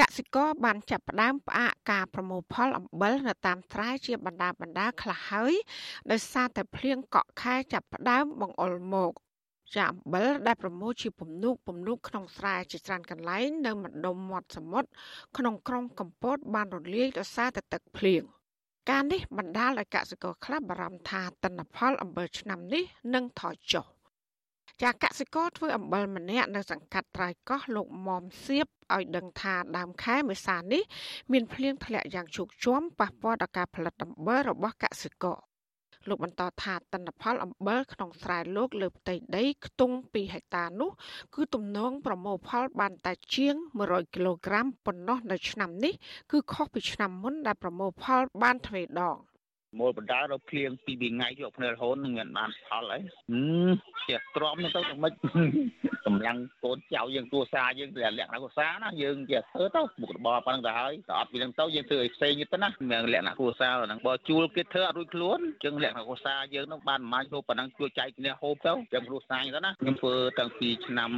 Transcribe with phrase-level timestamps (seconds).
[0.00, 5.54] កសិករបានចាប់ផ្ដើមផ្អាកការប្រមូលផលអំបិលនៅតាមស្រែជាបណ្ដាបណ្ដាខ្លះហើយ
[6.10, 9.12] ដោយសារតែភ្លៀងកក់ខែចាប់ផ្ដើមបង្អុរមក
[9.74, 14.88] ចាអំបិលដែលប្រមូលជាពំនូកពំនូកក្នុងស្រែជាច្រើនកន្លែងនៅម្ដុំមាត់សមុទ្រ
[15.36, 18.22] ក្នុងក្រុងកំពត បានរលាយដោយសារតែទឹកភ្លៀង
[18.90, 22.84] ការនេះបណ្ដាលឲ្យកសិករខ្លះបារម្ភថាទិន្នផលអំបិលឆ្នាំនេះ
[23.14, 23.95] នឹងថយចុះ
[24.82, 30.82] ចាកសិករធ្វើអំបិលម្នាក់នៅសង្កាត់ត្រៃកោះលោកមុំសៀបឲ្យដឹងថាដើមខែមេសានេះ
[31.32, 35.38] មានភ្លៀងធ្លាក់យ៉ាងជោគជ័យប៉ះពាល់ដល់ការផលិតអំបិលរបស់កសិករ
[36.08, 40.90] លោកបន្តថាទិន្នផលអំបិលក្នុងស្រែលោកលើផ្ទៃដីខ្ទង់2ហិកតានោះ
[41.34, 43.54] គឺទំនងប្រមូលផលបានតែជាង
[43.86, 45.94] 100គីឡូក្រាមប៉ុណ្ណោះនៅឆ្នាំនេះ
[46.32, 49.16] គឺខុសពីឆ្នាំមុនដែលប្រមូលផលបានទ្វេដង។
[49.78, 53.00] មូលបណ្ដារភ្លៀងពីពីថ្ងៃយកភ្នែរហូននឹងមានបានផលហើយ
[54.08, 55.12] ចេះទ្រាំទៅទៅមិន
[56.06, 71.10] កម្លាំងកូនចៅយើងគ្រួសារយើងលក្ខណៈគ្រួសារណាយើងចេះធ្វើទៅមុខរបរប៉ុណ្្នឹងទៅហើយតអត់ពីនឹងទៅយើងធ្វើឲ្យផ្សេងទៅណាមានលក្ខណៈគ្រួសារហ្នឹងបើជួលគេធ្វើអត់រួចខ្លួនចឹងលក្ខណៈគ្រួសារយើងនឹងបានមួយហូបប៉ុណ្ណឹងជួយចែកគ្នាហូបទៅចឹងគ្រួសារទៅណាខ្ញុំធ្វើតាំងពីឆ្នាំ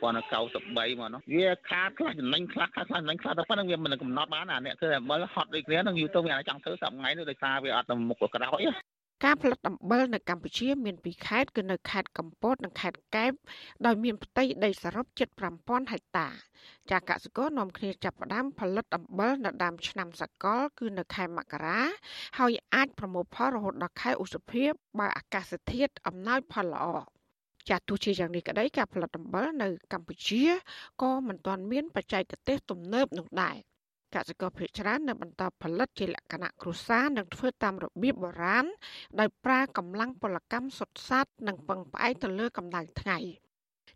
[0.00, 8.60] 1993មកនោះវាខាតខ្លះចំណេញខ្លះខ្លះចំណេញខ្លះទៅប៉ុណ្្នឹងវាមិនកំណត់បានអាអ្នកធ្វើអំបិលហត់ដូចគ្នានឹងយូរទៅវាអាចចង់ធ្វើសប្ងៃនេះដោយសារវាអត់ទៅមុខក្រោយ
[9.24, 13.32] ការផលិតអំបិលនៅកម្ពុជា មានពីរខេត្តគឺនៅខេត្តកំពតនិងខេត្តកែប
[13.86, 15.28] ដោយមានផ្ទៃដីសរុបជិត
[15.60, 16.28] 5000ហិកតា
[16.90, 21.80] ចាកសិករនាំគ្នាចាប់ផ្ដើមផលិតអំបិលនៅដើមឆ្នាំសកល គឺនៅខែមករា
[22.38, 24.64] ហើយអាចប្រមូលផលរហូតដល់ខែឧសភា
[24.98, 26.86] បើអាកាសធាតុអំណោយផលល្អ
[27.68, 30.44] ចាទោះជាយ៉ាងនេះក្តីការផលិតអំបិលនៅកម្ពុជា
[31.02, 33.56] ក៏មិនទាន់មានបច្ចេកទេសទំនើបនោះដែរ។
[34.14, 38.66] កសិករភាគច្រើននៅបន្តផលិតជាលក្ខណៈគ្រួសារនិងធ្វើតាមរបៀបបុរាណ
[39.20, 43.18] ដោយប្រើកម្លាំងពលកម្មសុទ្ធសាធនិងពឹងផ្អែកទៅលើកម្ដៅថ្ងៃ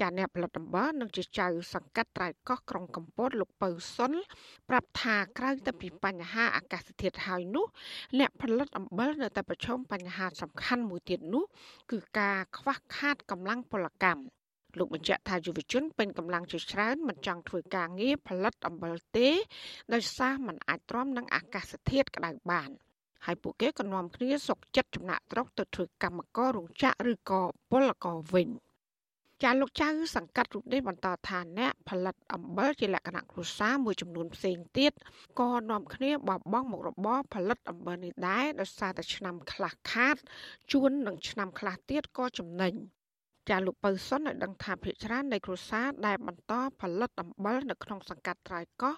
[0.00, 4.12] ចាអ្នកផលិតអំបិលនិងជាចៅសង្កាត់ត្រៃកោះក្រុងកំពតលោកពៅសុន
[4.68, 7.66] ប្រាប់ថាក្រៅតែពីបញ្ហាអាកាសធាតុហើយនោះ
[8.18, 11.44] អ្នកផលិតអំបិលនៅតែប្រឈមបញ្ហាសំខាន់មួយទៀតនោះ
[11.90, 14.41] គឺការខ្វះខាតកម្លាំងពលកម្ម
[14.78, 19.28] លោកបញ្ជាក់ថាយុវជនពេញកម្លាំងជាច្រើនមិនចង់ធ្វើការងារផលិតអំបិលទេ
[19.92, 22.70] ដោយសារมันអាចទ្រាំនឹងអាកាសធាតុក្តៅបាន
[23.26, 28.48] ហើយពួកគេក៏នាំគ្នាសុកចិត្តចំណាក់ស្រុកទៅធ្វើកម្មកររោងចក្រឬក៏ពលករវិញ
[29.42, 34.92] ចាលោកចៅសង្កាត់រូបនេះបន្តថាអ្នកផលិតអំបិលជាលក្ខណៈគ្រួសារមួយចំនួនផ្សេងទៀត
[35.40, 40.16] ក៏នាំគ្នាបបង់មុខរបរផលិតអំបិលនេះដែរដោយសារតែឆ្នាំខ្លះខាត
[40.72, 42.74] ជួននឹងឆ្នាំខ្លះទៀតក៏ចំណេញ
[43.50, 48.94] ចាលោកពៅសុនឲ្យដឹងថាភ្នាក់ច្រើននៃគ្រួសារដែលបន្តផលិតអំបិលនៅក្នុងសង្កាត់ត្រៃកោះ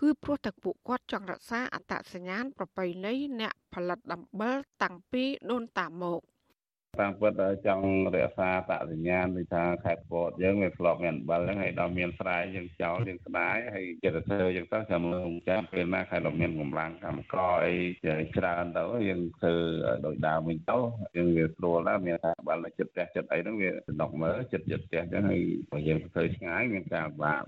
[0.00, 6.20] គឺព្រោះតែពួកគាត់ចង់រក្សាអត្តសញ្ញាណប្រពៃណីអ្នកផលិតអំបិលតាំងពីដូនតាមក
[7.00, 7.32] តាមពិត
[7.66, 17.74] ចង់រក្សាតសញ្ញាណដូចថាខេត្តពតយើងវាធ្លាប់មានអំបិលហ្នឹងហើយដល់មានស្រែយើងចោលយើងស្ដាយហើយចិត្តធ្វើយើងទៅចាំមើលចាំពេលណាខែដល់មានកម្លាំងកម្មករអី
[18.36, 19.54] ច្រើនទៅយើងធ្វើ
[20.06, 20.78] ដោយដើមវិញទៅ
[21.16, 23.70] យើងវាស្រួលដែរមានថាបាល់ចិត្តផ្ទះចិត្តអីហ្នឹងវា
[24.02, 27.46] ដកមើលចិត្តចិត្តផ្ទះចឹងហើយបើយើងធ្វើឆ្ងាយមានការបាក់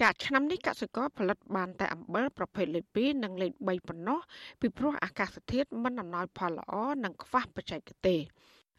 [0.00, 4.20] ចាឆ្នាំនេះកសិករផលិតបានតែអំបិលប្រភេទលេខ2និងលេខ3ប៉ុណ្ណោះ
[4.60, 6.72] ពីព្រោះអាកាសធាតុមិនអំណោយផលល្អ
[7.04, 8.20] និងខ្វះបច្ចេកទេស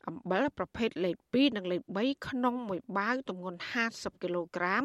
[0.08, 3.60] អំបិលប្រភេទលេខ2និងលេខ3ក្នុងមួយបាវទម្ងន់
[3.92, 4.84] 50គីឡូក្រាម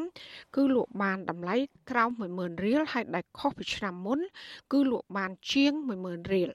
[0.57, 1.57] គឺលក់បានតម្លៃ
[1.91, 4.21] ក្រោម10000រៀលហើយដែលខុសពីឆ្នាំមុន
[4.73, 5.73] គឺលក់បានជាង
[6.05, 6.51] 10000រៀល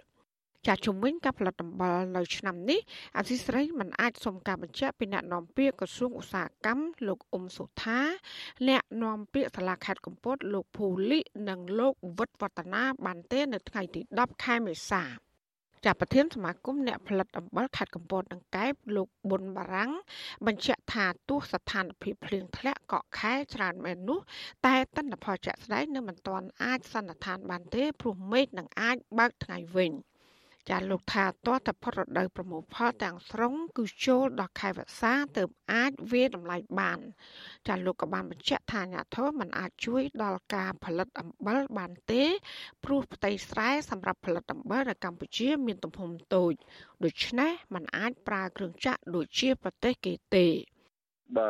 [0.67, 2.79] ចាជំវិញការផលិតអំបិលនៅឆ្នាំនេះ
[3.17, 7.99] អធិស្រីមិនអាចសុំការបញ្ជាក់ពីអ្នកនាំពាក្យក្រសួងឧស្សាហកម្មលោកអ៊ុំសុថា
[8.67, 11.19] អ្នកនាំពាក្យសាលាខេត្តកំពតលោកភូលី
[11.49, 15.03] និងលោកវិតវឌ្ឍនាបានទេនៅថ្ងៃទី10ខែមេសា
[15.87, 19.91] ចាប់ប្រធានសមាគមអ្នកផលិតអំបិលខេត្តកំពតនិងកែបលោកប៊ុនបារាំង
[20.45, 24.19] បញ្ជាក់ថាទោះស្ថានភាពភ្លៀងធ្លាក់កក់ខែច្រើនមែននោះ
[24.65, 29.91] តែទិន្នផលជាក់ស្ដែងនៅមិនទាន់អាចសន្និដ្ឋានបានទេព្រោះមេឃនឹងអាចបើកថ្ងៃវិញ។
[30.69, 36.99] ចាលោកថាតើតផុតរដូវប្រមូលផលទាំងស្រុងគឺចូលដល់ខែវស្សាទើបអាចវាតម្លៃបាន
[37.67, 42.23] ចាលោកក៏បានបញ្ជាក់ថាអាញាធមមិនអាចជួយដល់ការផលិតអំបិលបានទេ
[42.83, 46.53] ព្រោះផ្ទៃស្រែសម្រាប់ផលិតអំបិលនៅកម្ពុជាមានទំហំតូច
[47.03, 50.47] ដូច្នេះมันអាចប្រើគ្រឿងចក្រដូចជាប្រទេសគេទេ
[51.37, 51.49] បើ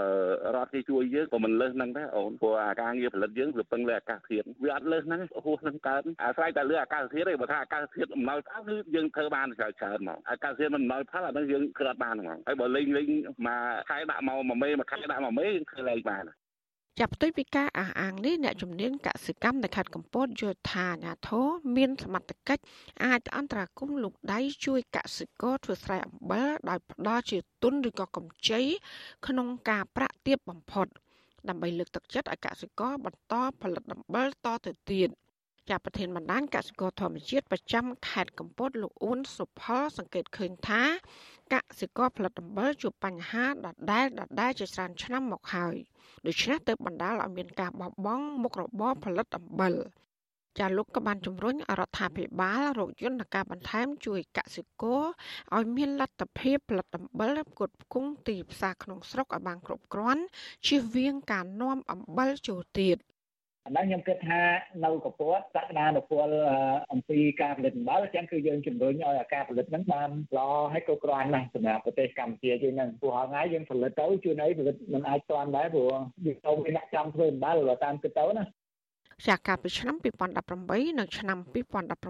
[0.56, 13.08] រដ្ឋគេជួយយើងក៏មិនលើសហ្នឹងដែរអូនព្រោះអាការងារផលិតយើងវាពឹងលើអាកាសធាតុវាអត់លើសហ្នឹងហួសហ្នឹងកើតអាស្រ័យតែលើអាកាសធាតុឯងបើថាអាកាសធាតុអំណោយផលគឺយើងធ្វើបានច្រើនច្រើនហ្មងអាកាសធាតុមិនអំណោយផលអាហ្នឹងយើងធ្វើអត់បានហ្មងហើយបើលេងលេង
[13.48, 16.24] មកខែដាក់មកមួយមេមួយខែដាក់មួយមេធ្វើលេងបាន
[17.00, 22.64] ចាប់ផ្ទុយពីការអះអាងនេះអ្នកជំនាញកសិកម្មនៅខេត្តកំពតយល់ថាអាញាធរមានសមត្ថកិច្ច
[23.06, 28.62] អាចអន្តរាគមន៍លោកដៃជួយកសិករធ្វើស្រែអំបិលដោយផ្ដល់ជាទុនឬក៏កម្ចី
[29.28, 30.88] ក្នុងការប្រាក់ទាបបំផុត
[31.50, 35.10] ដើម្បីលើកទឹកចិត្តឲ្យកសិករបន្តផលិតដំបូលតទៅទៀត
[35.70, 40.84] ជាប្រធានបណ្ដាញកសិករធម្មជាតិប្រចាំខេត្តកំពតលោកអ៊ុនសុផលសង្កេតឃើញថា
[41.54, 43.54] កសិករផលិតដំបូលជួបបញ្ហាដ
[43.92, 45.76] ដែលដដែលជាច្រើនឆ្នាំមកហើយ
[46.26, 49.74] ដូច្នេះទើបបណ្ដាលឲ្យមានការបោះបង់មុខរបរផលិតអំបិល
[50.60, 55.04] ចាលោកក៏បានជំរុញរដ្ឋាភិបាលរកយន្តការបន្ថែមជួយកសិករ
[55.56, 60.24] ឲ្យមានលទ្ធភាពផលិតអំបិលផ្គត់ផ្គង់ទីផ្សារក្នុងស្រុកឲ្យបានគ្រប់គ្រាន់
[60.68, 62.98] ជៀសវាងការនាំអំបិលចូលទៀត
[63.68, 64.42] អានេះខ្ញុំគិតថា
[64.86, 66.28] នៅកពតសក្តានុពល
[66.92, 75.94] អំពីការផលិតអំបិលអញ្ចឹងគឺយើងជំរុញឲ្យការផលិតហ្នឹងបានល្អហើយគ្រប់គ្រាន់ណាស់សម្រាប់ប្រទេសកម្ពុជាយើងហ្នឹងព្រោះថ្ងៃយើងផលិតទៅជួនអីផលិតមិនអាចទាន់ដែរព្រោះ
[76.26, 78.46] យើងទៅមានអ្នកចង់ធ្វើអំបិលតាមគិតទៅណា
[79.26, 79.96] ចាកាលពីឆ្នាំ
[80.48, 81.38] 2018និងឆ្នាំ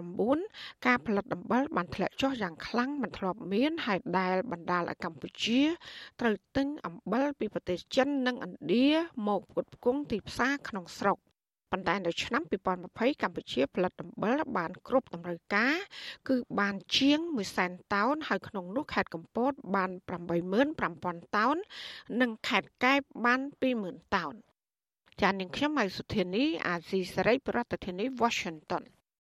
[0.08, 5.60] 2019ការផលិតអំបិលបានធ្លាក់ចុះយ៉ាងខ្លាំងមិនធ្លាប់មានហើយដែលបណ្ដាលឲ្យកម្ពុជា
[6.20, 8.88] ត្រូវទិញអំបិលពីប្រទេសចិននិងឥណ្ឌា
[9.28, 11.18] មកផ្គត់ផ្គង់ទីផ្សារក្នុងស្រុក
[11.72, 12.42] ប៉ុន្តែនៅឆ្នាំ
[12.82, 15.76] 2020កម្ពុជាផលិតអំបិលបានគ្រប់តម្រូវការ
[16.28, 17.18] គឺបានជាង
[17.56, 19.90] 100,000តោនហើយក្នុងនោះខេត្តកំពតបាន
[20.62, 21.56] 85,000តោន
[22.20, 23.40] និងខេត្តកែបបាន
[23.78, 24.34] 20,000តោន
[25.20, 28.84] ចាននាងខ្ញុំហៅសុធានីអាស៊ីសេរីប្រធានាធិបតី Washington